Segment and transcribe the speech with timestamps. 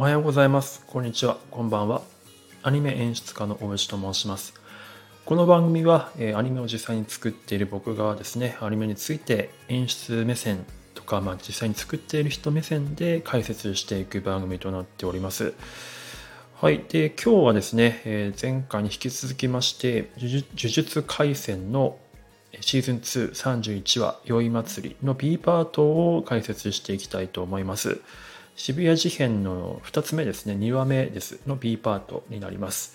[0.00, 0.82] おはようございます。
[0.86, 1.36] こんにちは。
[1.50, 2.00] こんばんは。
[2.62, 4.54] アニメ演出家の大内と申します。
[5.26, 10.64] この番組は、えーアニメを実際に作っている僕がですね、アニメについて演出目線
[10.94, 15.52] とか、まあ、実際に作っている人目線で解説していく番組となっております。
[16.54, 16.82] はい。
[16.88, 21.98] で、今日はですね、えー前回に引き続きまして、呪術廻戦の
[22.62, 25.82] シーズン231話、酔い祭りの B パート
[26.16, 28.00] を解説していきたいと思います。
[28.62, 32.94] 渋谷事変の2つ目ですね、2話目ですの B パートになります。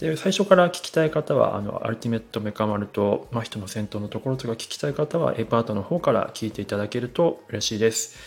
[0.00, 8.18] で最初から聞きたい方は、あのアルティメットメカ丸と真人の戦闘のところとか聞きたい方は A パートの方から聞いていただけると嬉しいです。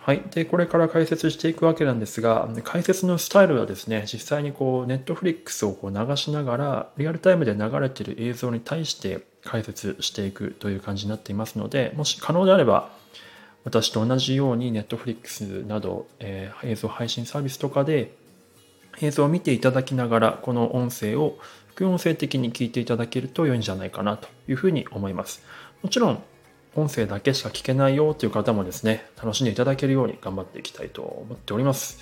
[0.00, 0.22] はい。
[0.32, 12.90] で、これから解説していくわけなんですが、解説のスタイルはですね、実際にこう、ネットフリックスをこう流しながら、リアルタイムで流れている映像に対して解説していくという感じになっていますので、もし可能であれば、
[13.66, 18.14] 私と同じようにネットフリックスなど、えー映像配信サービスとかで
[19.00, 21.36] 映像を見ていただきながら、この音声を
[21.74, 25.42] 副音声的に聞いていただけると良いんじゃないかなというふうに思います。
[25.82, 26.22] もちろん、
[26.76, 31.98] 音声だけしか聞けないよという方もですね、楽しんでいただけるように頑張っていきたいと思っております。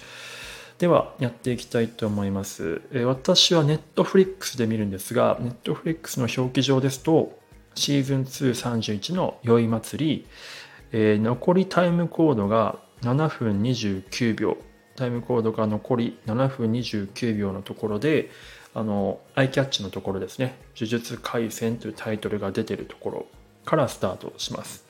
[0.78, 2.82] では、やっていきたいと思います。
[2.92, 7.38] え私はネットフリックスで見るんですが、ネットフリックスの表記上ですと、
[7.74, 10.26] シーズン231の酔い祭り、
[10.96, 14.56] えー残りタイムコードが7分29秒、
[14.94, 18.30] タイムコードが残り7分29秒のところで、
[18.74, 23.26] あの、アイキャッチのところですね、呪術廻戦というタイトルが出てるところ
[23.64, 24.86] からスタートします。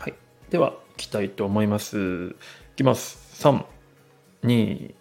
[0.00, 0.14] はい。
[0.50, 2.30] では、いきたいと思います。
[2.30, 2.34] い
[2.74, 3.40] きます。
[3.46, 3.64] 3、
[4.42, 4.94] 2、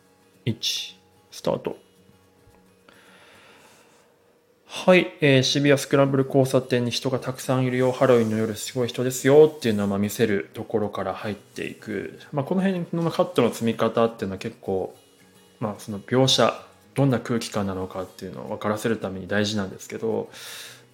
[0.45, 0.95] 1、
[1.31, 1.88] スタート。
[4.89, 12.19] はい、えー渋谷スクランブル交差点に人がたくさんいるよ、ハロウィンの夜すごい人ですよっていうのをま見せるところから入っていく。
[12.31, 14.95] まあ、この辺のカットの積み方っていうのは結構、
[15.59, 16.59] まあ、その描写、
[16.95, 20.31] どんな空気感なのかっていうのを分からせるために大事なんですけど、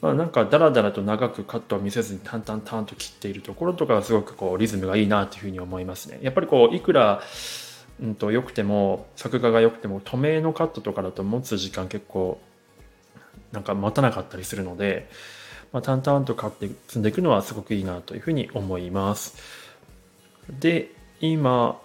[0.01, 6.19] まあ、なんかダラダラと長くカットを見せずに淡々淡々と切っているところとかはすごくこうリズムがいいなというふうに思いますね。
[6.21, 7.21] やっぱりこういくら
[8.03, 12.41] うんと良くても作画が良くても透明のカットとかだと持つ時間結構
[13.55, 15.09] なんか持たなかったりするので、
[15.71, 19.35] まあ、淡々と買って積んでいくのはすごくいいなというふうに思います。
[20.59, 21.79] で今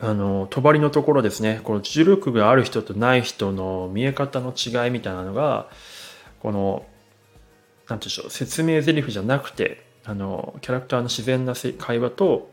[0.00, 5.68] あの帳のところですねこの重力がある人とない人の見え方の違いみたいなのが
[6.40, 6.84] この
[7.88, 12.50] なんていうんでしょう説明台詞じゃなくてあのキャラクターの自然な会話と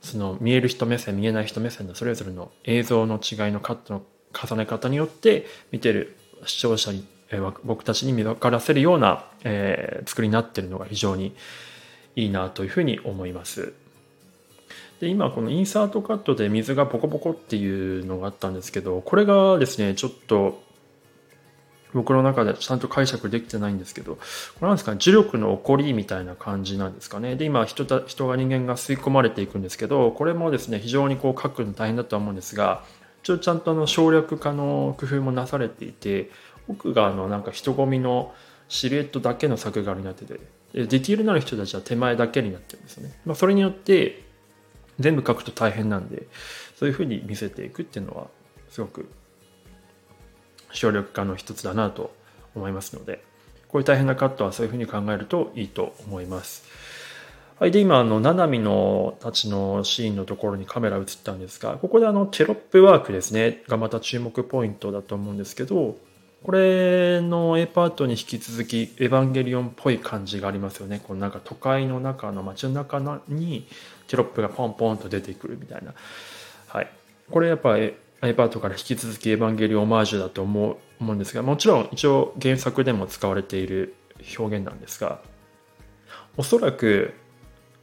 [0.00, 11.34] その見える人目線見えない人目線のそれぞれの映像の違いのカットの重ね方によって見てる視聴者に、えー僕たちに見分からせるような、えー作りになってるのが非常に
[12.16, 13.72] いいなというふうに思います。
[15.00, 20.62] で今このインサートカットで水がポコポコっていうのがあったんですけどこれがですねちょっと
[21.94, 24.20] 僕の中でちゃんと解釈できてないんですけどこ
[24.60, 32.84] れなんですかね磁力の起こりみたいな感じなんですかねで今人た人が人間が吸い込まれていくんですけどこれもですね非常にこう書くの大変だとは思うんですが
[33.22, 36.30] 一応ちゃんとあの省略化の工夫もなされていて
[36.68, 38.34] 奥があのなんか人混みの
[38.68, 40.40] シルエットだけの作画になっててで
[40.72, 44.22] ディティールのある人たちは手前だけになってるんですよね、まあ、それによって
[44.98, 46.26] 全部書くと大変なんで
[46.76, 48.28] そういうふうに見せていくっていうのは
[48.68, 49.10] すごく
[50.72, 52.14] 省略化の一つだなと
[52.54, 53.24] 思いますので
[53.68, 56.64] こういう大変なカットはそういうふうに考えるといいと思います。
[57.60, 63.62] はい、で今あのナナミのたちのシーンのところにカメラ映ったんですがここであのテロップワークですね。
[63.68, 65.98] がまた注目ポイントだと思うんですけど
[66.42, 71.02] これの A パートに引き続きエヴァンゲリオンっぽい感じがありますよね。
[71.06, 73.66] このなんか都会の中の街の中に
[74.08, 75.92] テロップがポンポンと出てくるみたいな。
[76.68, 76.90] はい。
[77.30, 83.94] これやっぱ A パートから引き続きエヴァンゲリオンオマージュだと思う思うんですがもちろん一応原作でも使われている
[84.38, 85.20] 表現なんですが
[86.36, 87.14] おそらく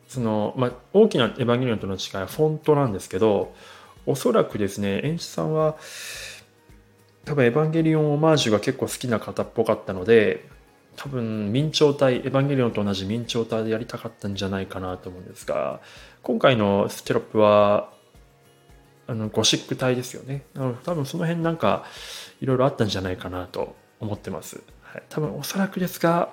[0.07, 3.53] その、まあ、大きなエヴァンゲリオンとの違いはフォントなんですけど
[4.05, 5.77] おそらくですね演出さんは
[7.25, 10.47] 多分エヴァンゲリオンオマージュが結構好きな方っぽかったので
[10.95, 15.81] 多分明朝体エヴァンゲリオンと同じ明朝体でやりたかったんじゃないかなと思うんですが
[16.23, 17.91] 今回のステロップは
[19.07, 20.43] あのゴシック体ですよね。
[20.53, 21.85] なの多分その辺なんか
[22.41, 26.29] いろいろあったんじゃないかなと思ってます、はい、多分おそらくですが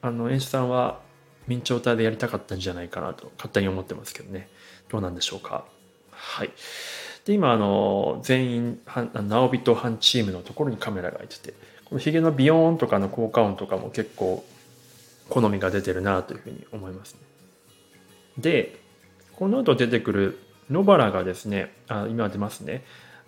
[0.00, 1.00] あの演出さんは
[1.48, 4.48] 明朝体でやりたかったんじゃないかなと勝手に思ってますけどね
[4.88, 5.64] どうなんでしょうか
[6.10, 6.50] はい
[7.24, 11.54] で今あの全員直人班チームのところにカメラがいてて
[11.84, 14.44] このヒゲのビヨーンとかの効果音とかも結構
[15.28, 17.20] 好みが出てるなというふうに思いますね
[18.38, 18.78] で
[19.36, 20.38] この後出てくる
[20.70, 22.84] 野原がですね、あ今出ますね。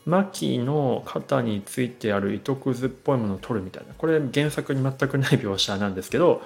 [0.06, 3.94] 牧の肩についてある糸くずっぽいものを取るみたいな。
[3.94, 6.42] これ原作に全くない描写なんですけど、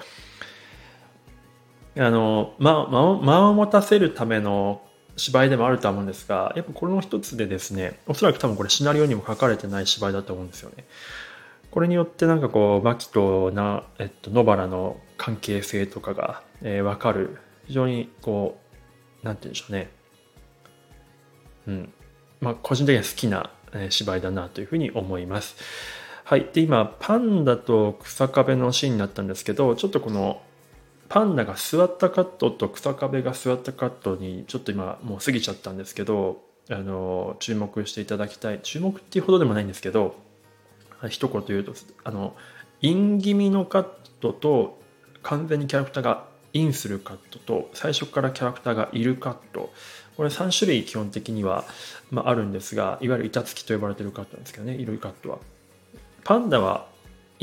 [1.96, 4.82] あの、間、間を持たせるための
[5.16, 10.84] 芝居でもあると思うんですが、やっぱこれの一つでですね、おそらく多分これシナリオにも書かれてない芝居だと思うんですよね。
[11.70, 17.38] これによってなんかこう、牧とな、えっと、野原の関係性とかが、えー、わかる。
[17.66, 18.58] 非常にこ
[19.22, 19.90] う、なんて言うんでしょうね。
[21.66, 21.92] うん。
[22.40, 25.56] まあ、個人的には好きな、え、芝居だなというふうに思います。
[26.24, 26.48] はい。
[26.52, 30.42] で、今、パンダと草壁のシーンになったんですけど、ちょっとこの、
[31.14, 40.16] パンダが座ったカットと草壁が座ったカットにちょっと今もう過ぎちゃったんですけどあの注目していただきたい注目っていうほどでもないんですけど
[41.08, 41.72] 一言言うと
[42.02, 42.34] あの
[42.80, 43.86] イン気味のカッ
[44.18, 44.82] トと
[45.22, 49.72] 完全にキャラクターがインするカットと最初からキャラクターがいるカット。
[50.16, 51.64] これ3種類基本的には、
[52.10, 55.38] まあ、あるんですがいわゆる板付きと呼ばれてるカットなんですけどねいるカットは。
[56.24, 56.92] パンダは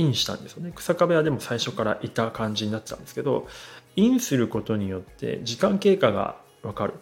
[0.02, 0.72] インしたんですよね。
[0.76, 3.48] 草壁はでも最初からいた感じになってたんですけど
[3.96, 6.94] インすることによって時間経過が分かる。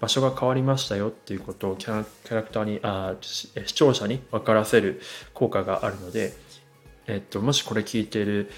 [0.00, 2.04] 場所が変わりましたよっていうことをキャ
[2.34, 5.00] ラクターにあ視聴者に分からせる
[5.32, 6.32] 効果があるので、
[7.06, 8.50] えっと、もしこれ聞いている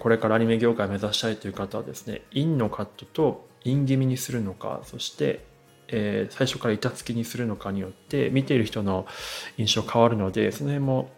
[0.00, 5.48] これからアニメ業界を目指したいという方はですねインのカットとイン気味にするのかそして
[5.92, 9.06] え、最初から板付きにするのかによって見ている人の
[9.58, 11.10] 印象変わるのでその辺も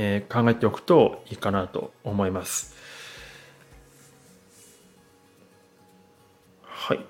[0.00, 2.76] えー、考えておくといいかなと思います。
[6.62, 7.04] はい。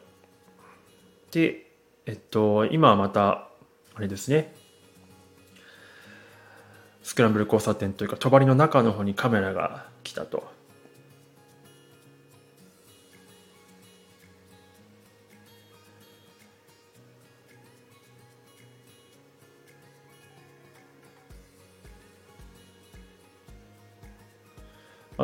[1.31, 1.71] で、
[2.07, 3.51] えっと、今はまた、
[3.95, 4.55] あれですね。
[7.03, 10.58] スクランブル交差点というか、帳の中の方にカメラが来たと。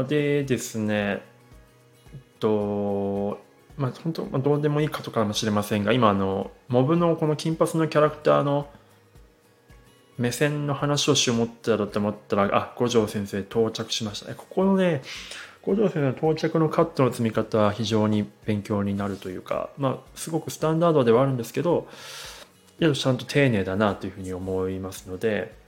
[0.04, 1.22] でですね、
[2.12, 3.40] えっと、
[3.76, 8.68] まあ、本当、まあ、どうでもいいかとかもしれませんが、今、あの、モブのこの金髪のキャラクターの
[10.16, 14.34] 目線の話をしよう思ったらと思ったら、あ、五条先生到着しましたね。
[14.36, 15.02] ここのね、
[15.62, 21.88] 五条先生の到着のカットの積み方は非常に勉強になるというか、まあ、すごくスタンダードではあるんですけど、
[22.78, 25.63] ちゃんと丁寧だなというふうに思いますので、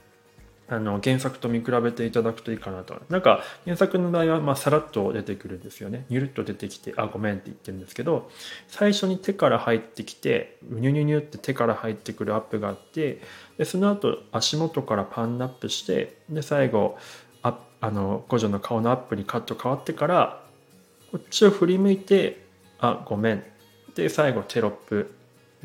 [0.68, 3.00] あの原作と見比べていただくといいかなと。
[3.08, 6.06] なんか原作の場合はまさらっと出てくるんですよね。
[6.08, 8.30] ニュルっと出てきて、あ、ごめんって言ってるんですけど、
[8.66, 13.20] 最初に手から入ってきて、うにゅにゅにゅって手から入ってくるアップがあって、
[13.58, 16.98] でその後足元からパンアップして、で最後、
[17.42, 20.42] ああの五女の顔のアップにカット変わってから、
[21.12, 22.44] こっちを振り向いて、
[22.80, 23.44] あ、ごめん。
[23.94, 25.14] で、最後テロップ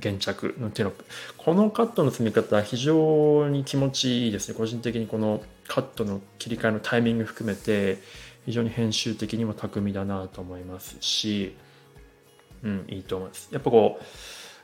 [0.02, 1.06] 原着のテロップ。
[1.38, 4.56] このカットの積み方は非常に気持ちいいですね。
[4.56, 8.00] 個人的にこのカットの切り替えのタイミング含めて
[8.46, 11.56] 非常に編集的にも巧みだなと思いますし、
[12.64, 13.50] うん、いいと思います。
[13.52, 14.06] やっぱこう、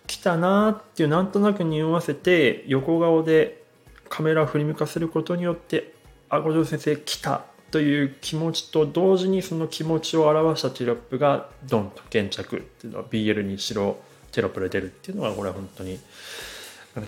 [0.07, 3.63] 来たなっていうなんとなく匂わせて横顔で
[4.09, 5.93] カメラを振り向かせることによって
[6.29, 13.97] あ五条先生来たという気持ちと同時にその気持ちを表したテロップがドンと現着っていうのは BL にしろ
[14.31, 15.99] テロップで出るっていうのはこれは本当に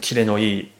[0.01, 0.71] キレのいい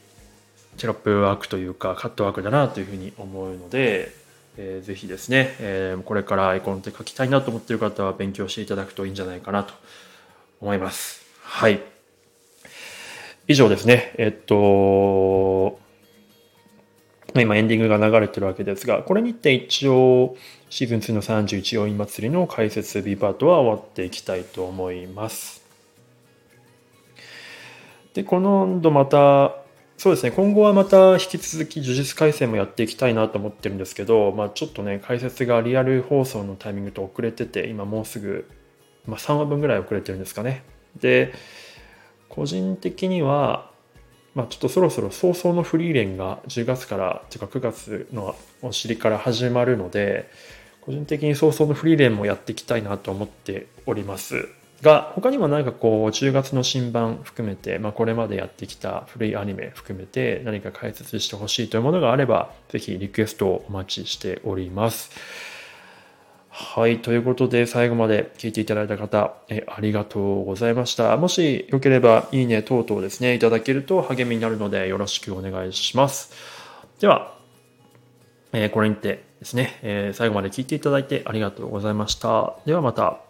[0.76, 4.12] テロップワークというかカットワークだなというふうに思うので、
[4.56, 9.74] えー、ぜひですね、えー、これからアイコンって書きたいなと思っている方は勉強していただくといいんじゃないかなと
[10.60, 11.24] 思います。
[11.42, 11.80] はい。
[13.48, 14.14] 以上ですね。
[14.16, 15.80] えっと、
[17.34, 20.36] 今エンディングが流れてるわけですが、これにて一応
[20.68, 25.59] シーズン2の31要因祭りの解説 B パートは終わっていきたいと思います。
[28.20, 29.56] で、この度また、
[29.96, 38.46] そうですね、今後はまた引き続き呪術改正もやっていきたいなと思ってるんですけど、まあ、ちょっとね、解説がリアル放送のタイミングと遅れてて、今もうすぐ、
[39.06, 40.64] まあ、3話分ぐらい遅れてるんですかね。
[41.00, 41.32] で、
[42.28, 43.70] 個人的には、
[44.34, 50.28] まあ、ちょっとそろそろ早々のフリーレンが10月から、というか9月のお尻から始まるので、
[50.82, 54.59] 個人的に早々のフリーレンもやっていきたいなと思っております。
[54.82, 65.10] が、他にも何かこう、10月の新版含めて、まあ、これまでやってきた古いアニメ含めて何か解説してほしいというものがあれば、ぜひリクエストをお待ちしております。
[66.48, 67.00] はい。
[67.00, 71.16] ということで、最後まで聞いていただいた方、えありがとうございました。
[71.16, 76.32] もしよければ、いいね等々ですね、いただけると励みになるので、よろしくお願いします。
[77.00, 77.34] では、
[78.52, 82.56] え、これにてですね、え、最後まで聞いていただいてありがとうございました。
[82.66, 83.29] ではまた。